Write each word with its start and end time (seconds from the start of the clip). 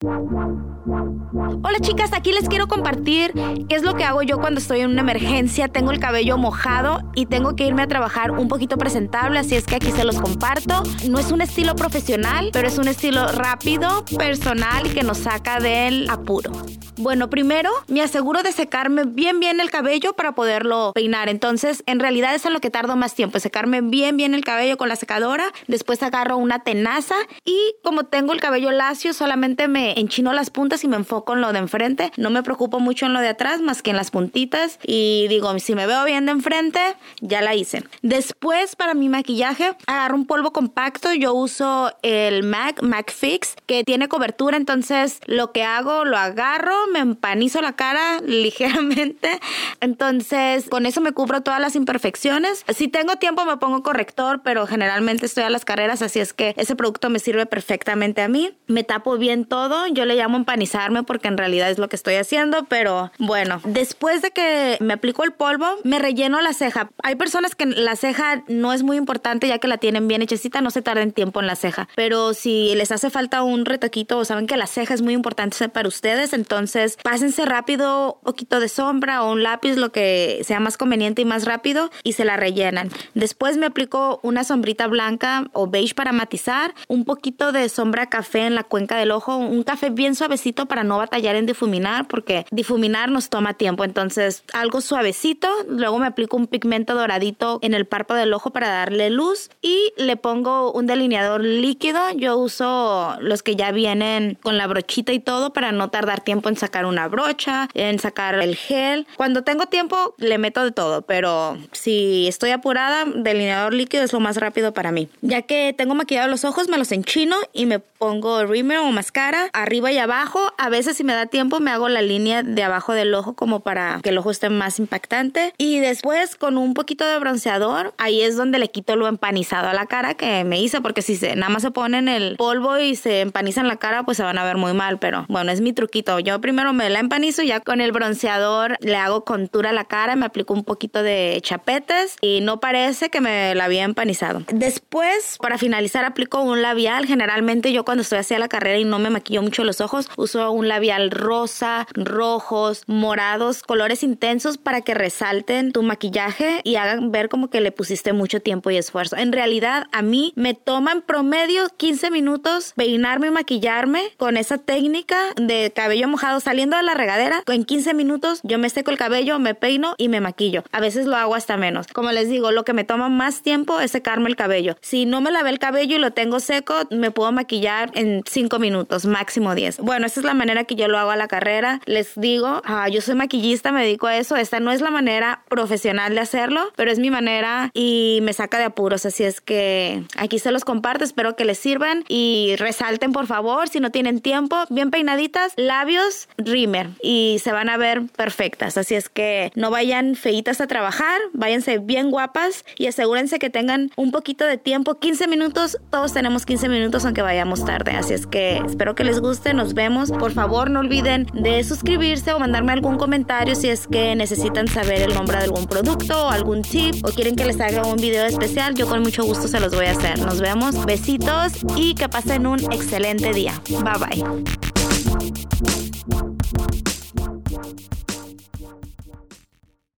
Hola 0.00 1.80
chicas, 1.80 2.12
aquí 2.12 2.30
les 2.30 2.48
quiero 2.48 2.68
compartir 2.68 3.32
qué 3.68 3.74
es 3.74 3.82
lo 3.82 3.96
que 3.96 4.04
hago 4.04 4.22
yo 4.22 4.38
cuando 4.38 4.60
estoy 4.60 4.82
en 4.82 4.90
una 4.90 5.00
emergencia, 5.00 5.66
tengo 5.66 5.90
el 5.90 5.98
cabello 5.98 6.38
mojado 6.38 7.00
y 7.16 7.26
tengo 7.26 7.56
que 7.56 7.66
irme 7.66 7.82
a 7.82 7.88
trabajar 7.88 8.30
un 8.30 8.46
poquito 8.46 8.78
presentable, 8.78 9.40
así 9.40 9.56
es 9.56 9.64
que 9.64 9.74
aquí 9.74 9.90
se 9.90 10.04
los 10.04 10.20
comparto. 10.20 10.84
No 11.08 11.18
es 11.18 11.32
un 11.32 11.40
estilo 11.40 11.74
profesional, 11.74 12.50
pero 12.52 12.68
es 12.68 12.78
un 12.78 12.86
estilo 12.86 13.26
rápido, 13.32 14.04
personal 14.16 14.84
que 14.94 15.02
nos 15.02 15.18
saca 15.18 15.58
del 15.58 16.08
apuro. 16.08 16.52
Bueno, 16.96 17.28
primero 17.28 17.70
me 17.88 18.00
aseguro 18.00 18.44
de 18.44 18.52
secarme 18.52 19.02
bien 19.04 19.40
bien 19.40 19.60
el 19.60 19.70
cabello 19.70 20.12
para 20.12 20.36
poderlo 20.36 20.92
peinar. 20.94 21.28
Entonces, 21.28 21.82
en 21.86 21.98
realidad 21.98 22.36
es 22.36 22.44
en 22.44 22.52
lo 22.52 22.60
que 22.60 22.70
tardo 22.70 22.94
más 22.94 23.14
tiempo, 23.14 23.40
secarme 23.40 23.80
bien 23.80 24.16
bien 24.16 24.34
el 24.34 24.44
cabello 24.44 24.76
con 24.76 24.88
la 24.88 24.96
secadora. 24.96 25.52
Después 25.66 26.02
agarro 26.04 26.36
una 26.36 26.60
tenaza 26.62 27.16
y 27.44 27.74
como 27.82 28.04
tengo 28.04 28.32
el 28.32 28.40
cabello 28.40 28.70
lacio, 28.70 29.12
solamente 29.12 29.66
me 29.66 29.87
enchino 29.96 30.32
las 30.32 30.50
puntas 30.50 30.84
y 30.84 30.88
me 30.88 30.96
enfoco 30.96 31.34
en 31.34 31.40
lo 31.40 31.52
de 31.52 31.58
enfrente. 31.58 32.12
No 32.16 32.30
me 32.30 32.42
preocupo 32.42 32.80
mucho 32.80 33.06
en 33.06 33.12
lo 33.12 33.20
de 33.20 33.28
atrás, 33.28 33.60
más 33.60 33.82
que 33.82 33.90
en 33.90 33.96
las 33.96 34.10
puntitas. 34.10 34.78
Y 34.84 35.26
digo, 35.28 35.56
si 35.58 35.74
me 35.74 35.86
veo 35.86 36.04
bien 36.04 36.26
de 36.26 36.32
enfrente, 36.32 36.80
ya 37.20 37.40
la 37.42 37.54
hice. 37.54 37.84
Después, 38.02 38.76
para 38.76 38.94
mi 38.94 39.08
maquillaje, 39.08 39.72
agarro 39.86 40.16
un 40.16 40.26
polvo 40.26 40.52
compacto. 40.52 41.12
Yo 41.14 41.34
uso 41.34 41.92
el 42.02 42.42
MAC, 42.42 42.82
MAC 42.82 43.12
Fix, 43.12 43.56
que 43.66 43.84
tiene 43.84 44.08
cobertura. 44.08 44.56
Entonces, 44.56 45.20
lo 45.26 45.52
que 45.52 45.64
hago, 45.64 46.04
lo 46.04 46.16
agarro, 46.16 46.74
me 46.92 47.00
empanizo 47.00 47.60
la 47.60 47.74
cara 47.74 48.20
ligeramente. 48.26 49.40
Entonces, 49.80 50.68
con 50.68 50.86
eso 50.86 51.00
me 51.00 51.12
cubro 51.12 51.42
todas 51.42 51.60
las 51.60 51.76
imperfecciones. 51.76 52.64
Si 52.68 52.88
tengo 52.88 53.16
tiempo, 53.16 53.44
me 53.44 53.56
pongo 53.56 53.82
corrector, 53.82 54.42
pero 54.42 54.66
generalmente 54.66 55.26
estoy 55.26 55.44
a 55.44 55.50
las 55.50 55.64
carreras, 55.64 56.02
así 56.02 56.20
es 56.20 56.32
que 56.32 56.54
ese 56.56 56.76
producto 56.76 57.10
me 57.10 57.18
sirve 57.18 57.46
perfectamente 57.46 58.22
a 58.22 58.28
mí. 58.28 58.56
Me 58.66 58.84
tapo 58.84 59.16
bien 59.18 59.44
todo. 59.44 59.77
Yo 59.86 60.04
le 60.04 60.16
llamo 60.16 60.36
empanizarme 60.36 61.02
porque 61.02 61.28
en 61.28 61.38
realidad 61.38 61.70
es 61.70 61.78
lo 61.78 61.88
que 61.88 61.96
estoy 61.96 62.14
haciendo, 62.14 62.64
pero 62.64 63.10
bueno, 63.18 63.60
después 63.64 64.22
de 64.22 64.30
que 64.30 64.76
me 64.80 64.94
aplico 64.94 65.24
el 65.24 65.32
polvo, 65.32 65.66
me 65.84 65.98
relleno 65.98 66.40
la 66.40 66.52
ceja. 66.52 66.90
Hay 67.02 67.16
personas 67.16 67.54
que 67.54 67.66
la 67.66 67.96
ceja 67.96 68.42
no 68.48 68.72
es 68.72 68.82
muy 68.82 68.96
importante 68.96 69.48
ya 69.48 69.58
que 69.58 69.68
la 69.68 69.78
tienen 69.78 70.08
bien 70.08 70.22
hechecita, 70.22 70.60
no 70.60 70.70
se 70.70 70.82
tarden 70.82 71.12
tiempo 71.12 71.40
en 71.40 71.46
la 71.46 71.56
ceja, 71.56 71.88
pero 71.96 72.34
si 72.34 72.74
les 72.74 72.92
hace 72.92 73.10
falta 73.10 73.42
un 73.42 73.64
retoquito 73.64 74.18
o 74.18 74.24
saben 74.24 74.46
que 74.46 74.56
la 74.56 74.66
ceja 74.66 74.94
es 74.94 75.02
muy 75.02 75.14
importante 75.14 75.68
para 75.68 75.88
ustedes, 75.88 76.32
entonces 76.32 76.98
pásense 77.02 77.44
rápido 77.44 78.14
un 78.14 78.24
poquito 78.24 78.60
de 78.60 78.68
sombra 78.68 79.22
o 79.22 79.32
un 79.32 79.42
lápiz, 79.42 79.76
lo 79.76 79.92
que 79.92 80.40
sea 80.44 80.60
más 80.60 80.76
conveniente 80.76 81.22
y 81.22 81.24
más 81.24 81.44
rápido 81.44 81.90
y 82.02 82.12
se 82.12 82.24
la 82.24 82.36
rellenan. 82.36 82.90
Después 83.14 83.56
me 83.56 83.66
aplico 83.66 84.20
una 84.22 84.44
sombrita 84.44 84.86
blanca 84.86 85.48
o 85.52 85.68
beige 85.68 85.94
para 85.94 86.12
matizar, 86.12 86.74
un 86.88 87.04
poquito 87.04 87.52
de 87.52 87.68
sombra 87.68 88.08
café 88.08 88.46
en 88.46 88.54
la 88.54 88.64
cuenca 88.64 88.96
del 88.96 89.10
ojo, 89.10 89.36
un 89.36 89.64
café 89.68 89.90
bien 89.90 90.14
suavecito 90.14 90.64
para 90.64 90.82
no 90.82 90.96
batallar 90.96 91.36
en 91.36 91.44
difuminar 91.44 92.08
porque 92.08 92.46
difuminar 92.50 93.10
nos 93.10 93.28
toma 93.28 93.52
tiempo. 93.52 93.84
Entonces, 93.84 94.42
algo 94.54 94.80
suavecito. 94.80 95.46
Luego 95.68 95.98
me 95.98 96.06
aplico 96.06 96.38
un 96.38 96.46
pigmento 96.46 96.94
doradito 96.94 97.58
en 97.60 97.74
el 97.74 97.84
párpado 97.84 98.18
del 98.18 98.32
ojo 98.32 98.48
para 98.48 98.68
darle 98.68 99.10
luz 99.10 99.50
y 99.60 99.92
le 99.98 100.16
pongo 100.16 100.72
un 100.72 100.86
delineador 100.86 101.44
líquido. 101.44 102.00
Yo 102.16 102.38
uso 102.38 103.18
los 103.20 103.42
que 103.42 103.56
ya 103.56 103.70
vienen 103.70 104.38
con 104.42 104.56
la 104.56 104.66
brochita 104.66 105.12
y 105.12 105.20
todo 105.20 105.52
para 105.52 105.70
no 105.70 105.90
tardar 105.90 106.22
tiempo 106.22 106.48
en 106.48 106.56
sacar 106.56 106.86
una 106.86 107.06
brocha, 107.06 107.68
en 107.74 107.98
sacar 107.98 108.36
el 108.36 108.56
gel. 108.56 109.06
Cuando 109.18 109.44
tengo 109.44 109.66
tiempo, 109.66 110.14
le 110.16 110.38
meto 110.38 110.64
de 110.64 110.72
todo, 110.72 111.02
pero 111.02 111.58
si 111.72 112.26
estoy 112.26 112.52
apurada, 112.52 113.04
delineador 113.04 113.74
líquido 113.74 114.02
es 114.02 114.14
lo 114.14 114.20
más 114.20 114.38
rápido 114.38 114.72
para 114.72 114.92
mí. 114.92 115.10
Ya 115.20 115.42
que 115.42 115.74
tengo 115.76 115.94
maquillado 115.94 116.28
los 116.28 116.46
ojos, 116.46 116.68
me 116.68 116.78
los 116.78 116.90
enchino 116.90 117.36
y 117.52 117.66
me 117.66 117.80
pongo 117.80 118.46
rímel 118.46 118.78
o 118.78 118.92
máscara 118.92 119.50
arriba 119.62 119.92
y 119.92 119.98
abajo. 119.98 120.52
A 120.58 120.68
veces 120.68 120.96
si 120.96 121.04
me 121.04 121.14
da 121.14 121.26
tiempo 121.26 121.60
me 121.60 121.70
hago 121.70 121.88
la 121.88 122.02
línea 122.02 122.42
de 122.42 122.62
abajo 122.62 122.92
del 122.92 123.14
ojo 123.14 123.34
como 123.34 123.60
para 123.60 124.00
que 124.02 124.10
el 124.10 124.18
ojo 124.18 124.30
esté 124.30 124.50
más 124.50 124.78
impactante. 124.78 125.52
Y 125.58 125.80
después 125.80 126.36
con 126.36 126.58
un 126.58 126.74
poquito 126.74 127.06
de 127.06 127.18
bronceador, 127.18 127.94
ahí 127.98 128.22
es 128.22 128.36
donde 128.36 128.58
le 128.58 128.68
quito 128.68 128.96
lo 128.96 129.06
empanizado 129.06 129.68
a 129.68 129.74
la 129.74 129.86
cara 129.86 130.14
que 130.14 130.44
me 130.44 130.60
hice, 130.60 130.80
porque 130.80 131.02
si 131.02 131.16
se, 131.16 131.36
nada 131.36 131.50
más 131.50 131.62
se 131.62 131.70
ponen 131.70 132.08
el 132.08 132.36
polvo 132.36 132.78
y 132.78 132.96
se 132.96 133.20
empanizan 133.20 133.68
la 133.68 133.76
cara, 133.76 134.02
pues 134.02 134.16
se 134.16 134.22
van 134.22 134.38
a 134.38 134.44
ver 134.44 134.56
muy 134.56 134.72
mal. 134.72 134.98
Pero 134.98 135.26
bueno, 135.28 135.50
es 135.52 135.60
mi 135.60 135.72
truquito. 135.72 136.18
Yo 136.20 136.40
primero 136.40 136.72
me 136.72 136.90
la 136.90 137.00
empanizo, 137.00 137.42
ya 137.42 137.60
con 137.60 137.80
el 137.80 137.92
bronceador 137.92 138.76
le 138.80 138.96
hago 138.96 139.24
contura 139.24 139.70
a 139.70 139.72
la 139.72 139.84
cara, 139.84 140.16
me 140.16 140.26
aplico 140.26 140.54
un 140.54 140.64
poquito 140.64 141.02
de 141.02 141.40
chapetes 141.42 142.16
y 142.20 142.40
no 142.40 142.60
parece 142.60 143.10
que 143.10 143.20
me 143.20 143.54
la 143.54 143.64
había 143.64 143.84
empanizado. 143.84 144.42
Después, 144.52 145.38
para 145.40 145.58
finalizar, 145.58 146.04
aplico 146.04 146.42
un 146.42 146.62
labial. 146.62 147.06
Generalmente 147.06 147.72
yo 147.72 147.84
cuando 147.84 148.02
estoy 148.02 148.18
hacia 148.18 148.38
la 148.38 148.48
carrera 148.48 148.78
y 148.78 148.84
no 148.84 148.98
me 148.98 149.10
maquillo 149.10 149.42
mucho 149.48 149.64
los 149.64 149.80
ojos, 149.80 150.10
uso 150.18 150.52
un 150.52 150.68
labial 150.68 151.10
rosa, 151.10 151.86
rojos, 151.94 152.82
morados, 152.86 153.62
colores 153.62 154.02
intensos 154.02 154.58
para 154.58 154.82
que 154.82 154.92
resalten 154.92 155.72
tu 155.72 155.82
maquillaje 155.82 156.60
y 156.64 156.76
hagan 156.76 157.12
ver 157.12 157.30
como 157.30 157.48
que 157.48 157.62
le 157.62 157.72
pusiste 157.72 158.12
mucho 158.12 158.40
tiempo 158.40 158.70
y 158.70 158.76
esfuerzo. 158.76 159.16
En 159.16 159.32
realidad, 159.32 159.86
a 159.90 160.02
mí 160.02 160.34
me 160.36 160.52
toma 160.52 160.92
en 160.92 161.00
promedio 161.00 161.70
15 161.78 162.10
minutos 162.10 162.74
peinarme 162.76 163.28
y 163.28 163.30
maquillarme 163.30 164.02
con 164.18 164.36
esa 164.36 164.58
técnica 164.58 165.16
de 165.36 165.72
cabello 165.74 166.08
mojado 166.08 166.40
saliendo 166.40 166.76
de 166.76 166.82
la 166.82 166.92
regadera. 166.92 167.42
En 167.46 167.64
15 167.64 167.94
minutos 167.94 168.40
yo 168.42 168.58
me 168.58 168.68
seco 168.68 168.90
el 168.90 168.98
cabello, 168.98 169.38
me 169.38 169.54
peino 169.54 169.94
y 169.96 170.10
me 170.10 170.20
maquillo. 170.20 170.62
A 170.72 170.80
veces 170.80 171.06
lo 171.06 171.16
hago 171.16 171.34
hasta 171.34 171.56
menos. 171.56 171.86
Como 171.86 172.12
les 172.12 172.28
digo, 172.28 172.50
lo 172.50 172.66
que 172.66 172.74
me 172.74 172.84
toma 172.84 173.08
más 173.08 173.40
tiempo 173.40 173.80
es 173.80 173.92
secarme 173.92 174.28
el 174.28 174.36
cabello. 174.36 174.76
Si 174.82 175.06
no 175.06 175.22
me 175.22 175.30
lavé 175.30 175.48
el 175.48 175.58
cabello 175.58 175.96
y 175.96 176.00
lo 176.00 176.10
tengo 176.10 176.38
seco, 176.38 176.74
me 176.90 177.10
puedo 177.10 177.32
maquillar 177.32 177.90
en 177.94 178.22
5 178.28 178.58
minutos, 178.58 179.06
máximo 179.06 179.37
10. 179.38 179.78
Bueno, 179.78 180.06
esa 180.06 180.20
es 180.20 180.24
la 180.24 180.34
manera 180.34 180.64
que 180.64 180.74
yo 180.74 180.88
lo 180.88 180.98
hago 180.98 181.10
a 181.10 181.16
la 181.16 181.28
carrera. 181.28 181.80
Les 181.86 182.12
digo, 182.16 182.62
ah, 182.64 182.88
yo 182.88 183.00
soy 183.00 183.14
maquillista, 183.14 183.72
me 183.72 183.82
dedico 183.82 184.06
a 184.06 184.16
eso. 184.16 184.36
Esta 184.36 184.60
no 184.60 184.72
es 184.72 184.80
la 184.80 184.90
manera 184.90 185.42
profesional 185.48 186.14
de 186.14 186.20
hacerlo, 186.20 186.72
pero 186.76 186.90
es 186.90 186.98
mi 186.98 187.10
manera 187.10 187.70
y 187.74 188.20
me 188.22 188.32
saca 188.32 188.58
de 188.58 188.64
apuros. 188.64 189.06
Así 189.06 189.24
es 189.24 189.40
que 189.40 190.02
aquí 190.16 190.38
se 190.38 190.52
los 190.52 190.64
comparto. 190.64 191.04
Espero 191.04 191.36
que 191.36 191.44
les 191.44 191.58
sirvan 191.58 192.04
y 192.08 192.54
resalten, 192.58 193.12
por 193.12 193.26
favor, 193.26 193.68
si 193.68 193.80
no 193.80 193.90
tienen 193.90 194.20
tiempo, 194.20 194.56
bien 194.70 194.90
peinaditas, 194.90 195.52
labios, 195.56 196.28
rímer 196.36 196.90
y 197.02 197.40
se 197.42 197.52
van 197.52 197.68
a 197.68 197.76
ver 197.76 198.02
perfectas. 198.16 198.76
Así 198.76 198.94
es 198.94 199.08
que 199.08 199.52
no 199.54 199.70
vayan 199.70 200.16
feitas 200.16 200.60
a 200.60 200.66
trabajar, 200.66 201.20
váyanse 201.32 201.78
bien 201.78 202.10
guapas 202.10 202.64
y 202.76 202.86
asegúrense 202.86 203.38
que 203.38 203.50
tengan 203.50 203.90
un 203.96 204.10
poquito 204.10 204.44
de 204.44 204.58
tiempo. 204.58 204.98
15 204.98 205.28
minutos, 205.28 205.78
todos 205.90 206.12
tenemos 206.12 206.46
15 206.46 206.68
minutos 206.68 207.04
aunque 207.04 207.22
vayamos 207.22 207.64
tarde. 207.64 207.92
Así 207.92 208.14
es 208.14 208.26
que 208.26 208.58
espero 208.58 208.94
que 208.94 209.04
les 209.04 209.20
Nos 209.28 209.74
vemos. 209.74 210.10
Por 210.10 210.32
favor, 210.32 210.70
no 210.70 210.80
olviden 210.80 211.26
de 211.34 211.62
suscribirse 211.62 212.32
o 212.32 212.38
mandarme 212.38 212.72
algún 212.72 212.96
comentario 212.96 213.54
si 213.54 213.68
es 213.68 213.86
que 213.86 214.16
necesitan 214.16 214.68
saber 214.68 215.02
el 215.02 215.12
nombre 215.12 215.36
de 215.36 215.44
algún 215.44 215.66
producto 215.66 216.28
o 216.28 216.30
algún 216.30 216.62
tip 216.62 217.04
o 217.04 217.10
quieren 217.10 217.36
que 217.36 217.44
les 217.44 217.60
haga 217.60 217.86
un 217.86 217.96
video 217.96 218.24
especial. 218.24 218.74
Yo 218.74 218.88
con 218.88 219.02
mucho 219.02 219.24
gusto 219.24 219.46
se 219.46 219.60
los 219.60 219.74
voy 219.74 219.84
a 219.84 219.92
hacer. 219.92 220.18
Nos 220.18 220.40
vemos. 220.40 220.82
Besitos 220.86 221.52
y 221.76 221.94
que 221.94 222.08
pasen 222.08 222.46
un 222.46 222.60
excelente 222.72 223.34
día. 223.34 223.52
Bye 223.68 223.98
bye. 223.98 224.24